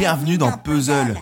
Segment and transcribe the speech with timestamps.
[0.00, 1.14] Bienvenue dans Puzzle.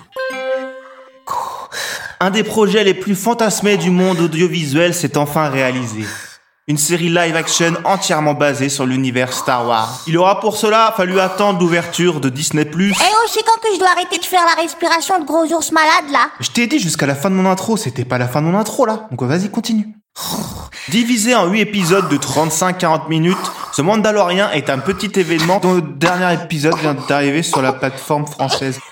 [2.21, 6.05] Un des projets les plus fantasmés du monde audiovisuel s'est enfin réalisé.
[6.71, 10.03] Une série live action entièrement basée sur l'univers Star Wars.
[10.07, 12.69] Il aura pour cela fallu attendre l'ouverture de Disney+.
[12.71, 15.73] Eh oh, c'est quand que je dois arrêter de faire la respiration de gros ours
[15.73, 18.43] malades, là Je t'ai dit jusqu'à la fin de mon intro, c'était pas la fin
[18.43, 19.09] de mon intro là.
[19.11, 19.89] Donc vas-y, continue.
[20.91, 23.37] Divisé en 8 épisodes de 35-40 minutes,
[23.73, 28.27] ce Mandalorian est un petit événement dont le dernier épisode vient d'arriver sur la plateforme
[28.27, 28.79] française.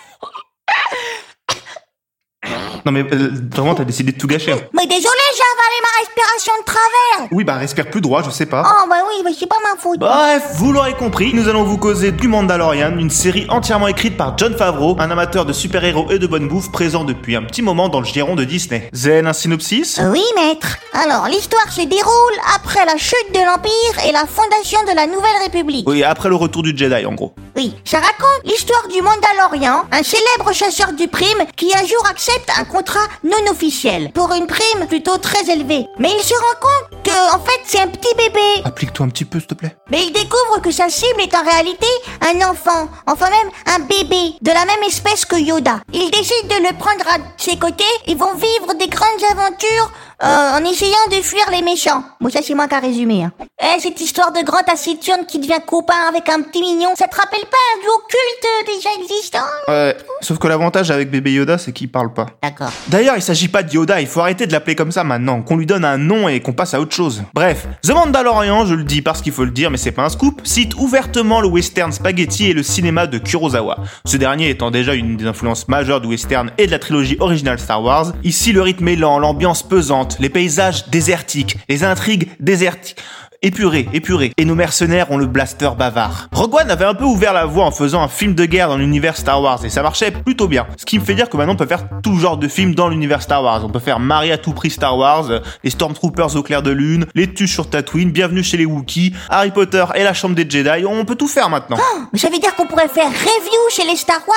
[2.85, 4.53] Non mais euh, vraiment t'as décidé de tout gâcher.
[4.53, 4.61] hein.
[4.73, 8.47] Mais désolé, j'ai avalé ma respiration de travers Oui bah respire plus droit, je sais
[8.47, 8.65] pas.
[8.67, 11.79] Oh, bah oui, mais c'est pas ma faute Bref, vous l'aurez compris, nous allons vous
[11.79, 16.19] causer du Mandalorian, une série entièrement écrite par John Favreau, un amateur de super-héros et
[16.19, 18.89] de bonne bouffe présent depuis un petit moment dans le giron de Disney.
[18.95, 20.01] Zen, un synopsis?
[20.11, 20.79] Oui, maître.
[20.93, 25.43] Alors, l'histoire se déroule après la chute de l'Empire et la fondation de la Nouvelle
[25.43, 25.89] République.
[25.89, 27.35] Oui, après le retour du Jedi en gros.
[27.57, 32.51] Oui, ça raconte l'histoire du Mandalorian, un célèbre chasseur du prime qui un jour accepte
[32.59, 35.87] un contrat non officiel pour une prime plutôt très élevée.
[35.99, 38.63] Mais il se rend compte que, en fait, c'est un petit bébé.
[38.63, 39.75] Applique-toi un petit peu s'il te plaît.
[39.91, 41.87] Mais il découvre que sa cible est en réalité
[42.21, 45.81] un enfant, enfin même un bébé, de la même espèce que Yoda.
[45.95, 50.59] Il décide de le prendre à ses côtés et vont vivre des grandes aventures euh,
[50.59, 52.03] en essayant de fuir les méchants.
[52.21, 53.25] Bon, ça c'est moi qui a résumé.
[53.25, 53.33] Hein.
[53.63, 57.17] Eh, cette histoire de grand taciturne qui devient copain avec un petit mignon, ça te
[57.17, 59.47] rappelle pas un duo culte déjà existant?
[59.69, 62.27] Ouais, sauf que l'avantage avec bébé Yoda, c'est qu'il parle pas.
[62.43, 62.71] D'accord.
[62.89, 65.57] D'ailleurs, il s'agit pas de Yoda, il faut arrêter de l'appeler comme ça maintenant, qu'on
[65.57, 67.23] lui donne un nom et qu'on passe à autre chose.
[67.35, 70.09] Bref, The Mandalorian, je le dis parce qu'il faut le dire, mais c'est pas un
[70.09, 73.79] scoop, cite ouvertement le western spaghetti et le cinéma de Kurosawa.
[74.05, 77.59] Ce dernier étant déjà une des influences majeures du western et de la trilogie originale
[77.59, 78.13] Star Wars.
[78.23, 82.97] Ici, le rythme est lent, l'ambiance pesante, les paysages désertiques, les intrigues désertiques.
[83.43, 84.33] Épuré, épuré.
[84.39, 86.29] Et nos mercenaires ont le blaster bavard.
[86.33, 88.77] Rogue One avait un peu ouvert la voie en faisant un film de guerre dans
[88.79, 90.67] l'univers Star Wars et ça marchait plutôt bien.
[90.79, 92.89] Ce qui me fait dire que maintenant on peut faire tout genre de films dans
[92.89, 93.63] l'univers Star Wars.
[93.65, 95.27] On peut faire Marie à tout prix Star Wars,
[95.63, 99.51] les Stormtroopers au clair de lune, les tuches sur Tatooine, Bienvenue chez les Wookiees, Harry
[99.51, 100.85] Potter et la chambre des Jedi.
[100.87, 101.77] On peut tout faire maintenant.
[102.13, 104.37] Mais ça veut dire qu'on pourrait faire review chez les Star Wars?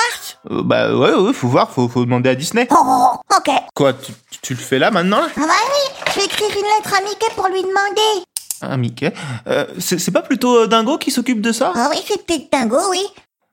[0.51, 2.67] Euh, bah ouais, ouais, faut voir, faut, faut demander à Disney.
[2.71, 3.53] Oh, oh, oh, ok.
[3.73, 5.27] Quoi, tu, tu- tu le fais là maintenant là?
[5.37, 8.25] Ah bah oui, je vais écrire une lettre à Mickey pour lui demander.
[8.61, 9.13] Ah Mickey.
[9.47, 11.73] Euh, c'est pas plutôt euh, Dingo qui s'occupe de ça?
[11.75, 13.05] Ah oui, c'est peut-être dingo, oui.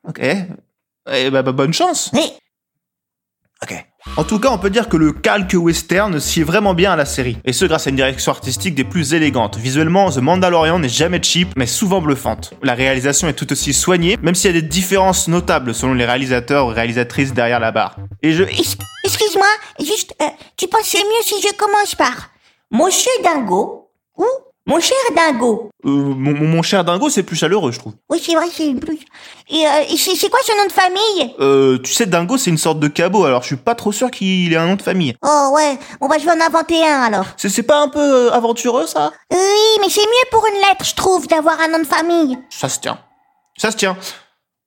[0.08, 0.20] Ok.
[0.20, 2.10] Eh bah, bah, bonne chance.
[2.12, 2.32] Oui.
[3.62, 3.86] Ok.
[4.16, 7.04] En tout cas, on peut dire que le calque western sied vraiment bien à la
[7.04, 7.38] série.
[7.44, 9.56] Et ce grâce à une direction artistique des plus élégantes.
[9.56, 12.52] Visuellement, The Mandalorian n'est jamais cheap, mais souvent bluffante.
[12.62, 16.04] La réalisation est tout aussi soignée, même s'il y a des différences notables selon les
[16.04, 17.96] réalisateurs ou réalisatrices derrière la barre.
[18.22, 18.44] Et je...
[18.44, 19.46] Excuse-moi,
[19.80, 22.30] juste, euh, tu pensais mieux si je commence par
[22.70, 24.24] Monsieur Dingo ou
[24.68, 27.92] Mon cher Dingo Euh, mon, cher Dingo, c'est plus chaleureux, je trouve.
[28.10, 28.98] Oui, c'est vrai, c'est plus...
[29.48, 31.34] Et, euh, et c'est quoi son nom de famille?
[31.38, 34.10] Euh, tu sais, Dingo, c'est une sorte de cabot, alors je suis pas trop sûr
[34.10, 35.14] qu'il ait un nom de famille.
[35.22, 37.26] Oh ouais, bon bah je vais en inventer un alors.
[37.36, 39.12] C'est c'est pas un peu euh, aventureux, ça?
[39.30, 39.38] Oui,
[39.80, 42.36] mais c'est mieux pour une lettre, je trouve, d'avoir un nom de famille.
[42.50, 42.98] Ça se tient.
[43.56, 43.96] Ça se tient.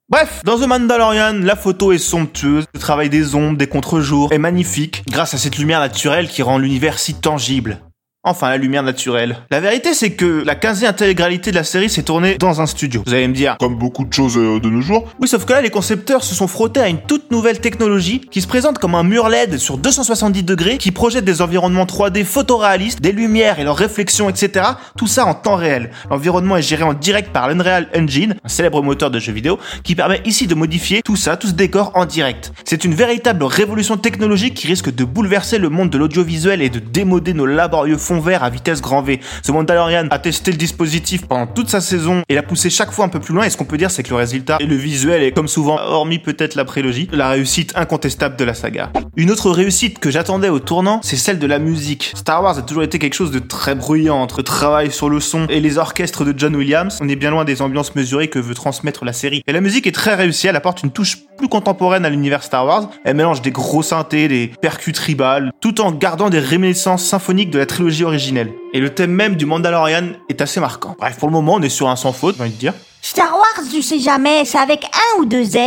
[0.08, 4.40] Bref, dans The Mandalorian, la photo est somptueuse, le travail des ombres, des contre-jours est
[4.40, 7.82] magnifique, grâce à cette lumière naturelle qui rend l'univers si tangible.
[8.26, 9.38] Enfin, la lumière naturelle.
[9.50, 13.02] La vérité, c'est que la quasi-intégralité de la série s'est tournée dans un studio.
[13.08, 15.08] Vous allez me dire, Comme beaucoup de choses euh, de nos jours.
[15.22, 18.42] oui, sauf que là, les concepteurs se sont frottés à une toute nouvelle technologie qui
[18.42, 23.00] se présente comme un mur LED sur 270 degrés qui projette des environnements 3D photoréalistes,
[23.00, 24.66] des lumières et leurs réflexions, etc.
[24.98, 25.90] Tout ça en temps réel.
[26.10, 29.96] L'environnement est géré en direct par l'Unreal Engine, un célèbre moteur de jeux vidéo, qui
[29.96, 32.52] permet ici de modifier tout ça, tout ce décor en direct.
[32.66, 36.80] C'est une véritable révolution technologique qui risque de bouleverser le monde de l'audiovisuel et de
[36.80, 39.20] démoder nos laborieux fonds verts à vitesse grand V.
[39.44, 43.06] Ce Mandalorian a testé le dispositif pendant toute sa saison et l'a poussé chaque fois
[43.06, 44.76] un peu plus loin et ce qu'on peut dire c'est que le résultat et le
[44.76, 48.92] visuel est comme souvent, hormis peut-être la prélogie, la réussite incontestable de la saga.
[49.16, 52.14] Une autre réussite que j'attendais au tournant, c'est celle de la musique.
[52.16, 55.20] Star Wars a toujours été quelque chose de très bruyant entre le travail sur le
[55.20, 56.98] son et les orchestres de John Williams.
[57.02, 59.44] On est bien loin des ambiances mesurées que veut transmettre la série.
[59.46, 62.66] Et la musique est très réussie, elle apporte une touche plus contemporaine à l'univers Star
[62.66, 62.90] Wars.
[63.06, 67.60] Elle mélange des gros synthés, des percus tribales, tout en gardant des réminiscences symphoniques de
[67.60, 68.54] la trilogie originelle.
[68.74, 70.96] Et le thème même du Mandalorian est assez marquant.
[71.00, 72.74] Bref, pour le moment, on est sur un sans faute, j'ai envie de dire.
[73.02, 75.58] Star Wars, je sais jamais, c'est avec un ou deux Z.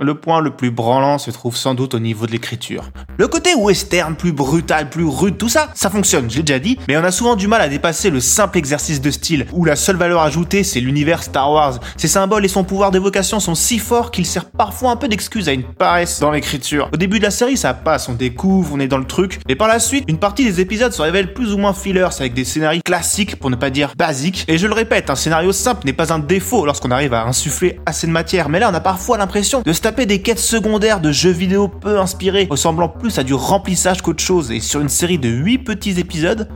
[0.00, 2.90] Le point le plus branlant se trouve sans doute au niveau de l'écriture.
[3.16, 6.78] Le côté western, plus brutal, plus rude, tout ça, ça fonctionne, je l'ai déjà dit,
[6.88, 9.76] mais on a souvent du mal à dépasser le simple exercice de style, où la
[9.76, 11.78] seule valeur ajoutée c'est l'univers Star Wars.
[11.96, 15.48] Ses symboles et son pouvoir d'évocation sont si forts qu'il sert parfois un peu d'excuse
[15.48, 16.90] à une paresse dans l'écriture.
[16.92, 19.54] Au début de la série, ça passe, on découvre, on est dans le truc, et
[19.54, 22.44] par la suite, une partie des épisodes se révèle plus ou moins fillers avec des
[22.44, 25.92] scénarios classiques, pour ne pas dire basiques, et je le répète, un scénario simple n'est
[25.92, 28.48] pas un défaut lorsqu'on arrive à insuffler assez de matière.
[28.48, 31.68] Mais là, on a parfois l'impression de se taper des quêtes secondaires de jeux vidéo
[31.68, 34.50] peu inspirés, ressemblant plus à du remplissage qu'autre chose.
[34.50, 36.48] Et sur une série de 8 petits épisodes,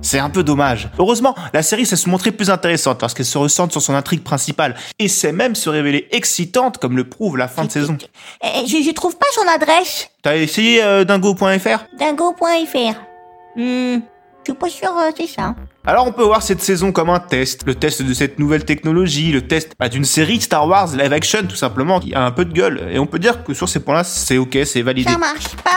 [0.00, 0.90] c'est un peu dommage.
[1.00, 4.76] Heureusement, la série sait se montrer plus intéressante lorsqu'elle se ressente sur son intrigue principale
[5.00, 7.96] et sait même se révéler excitante comme le prouve la fin de saison.
[8.44, 10.08] Euh, je, je trouve pas son adresse.
[10.22, 13.00] T'as essayé euh, dingo.fr Dingo.fr.
[13.56, 15.56] Hmm, je suis pas sûr, euh, c'est ça.
[15.86, 19.32] Alors on peut voir cette saison comme un test, le test de cette nouvelle technologie,
[19.32, 22.46] le test bah, d'une série Star Wars live action tout simplement qui a un peu
[22.46, 25.12] de gueule et on peut dire que sur ces points-là c'est ok, c'est validé.
[25.12, 25.70] Ça marche pas.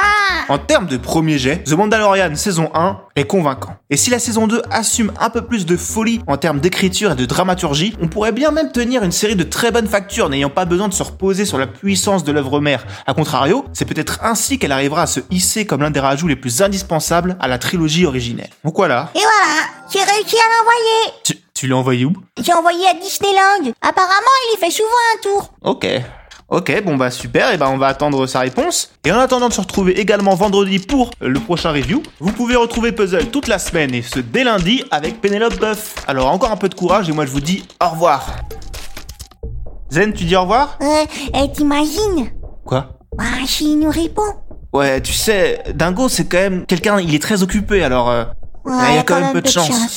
[0.47, 3.75] En termes de premier jet, The Mandalorian saison 1 est convaincant.
[3.89, 7.15] Et si la saison 2 assume un peu plus de folie en termes d'écriture et
[7.15, 10.65] de dramaturgie, on pourrait bien même tenir une série de très bonne facture n'ayant pas
[10.65, 12.85] besoin de se reposer sur la puissance de l'œuvre mère.
[13.05, 16.35] A contrario, c'est peut-être ainsi qu'elle arrivera à se hisser comme l'un des rajouts les
[16.35, 18.49] plus indispensables à la trilogie originelle.
[18.63, 19.09] Donc voilà.
[19.15, 21.13] Et voilà, j'ai réussi à l'envoyer.
[21.23, 22.13] Tu, tu l'as envoyé où?
[22.41, 23.71] J'ai envoyé à Disneyland.
[23.81, 25.53] Apparemment, il y fait souvent un tour.
[25.63, 25.87] Ok.
[26.49, 28.91] Ok, bon bah super, et bah on va attendre sa réponse.
[29.05, 32.93] Et en attendant de se retrouver également vendredi pour le prochain review, vous pouvez retrouver
[32.93, 35.95] Puzzle toute la semaine et ce dès lundi avec Pénélope Buff.
[36.07, 38.25] Alors encore un peu de courage et moi je vous dis au revoir.
[39.91, 40.77] Zen, tu dis au revoir?
[40.81, 41.03] Euh,
[41.35, 42.29] eh, t'imagines
[42.65, 42.97] Quoi?
[43.17, 44.21] Bah, s'il nous répond.
[44.71, 48.09] Ouais, tu sais, Dingo c'est quand même quelqu'un, il est très occupé alors...
[48.09, 48.23] euh,
[48.63, 49.95] Ouais, il y a quand même peu de chance.